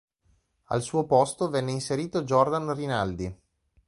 Al 0.69 0.81
suo 0.81 1.05
posto 1.05 1.51
venne 1.51 1.73
inserito 1.73 2.23
Jordan 2.23 2.73
Rinaldi. 2.73 3.37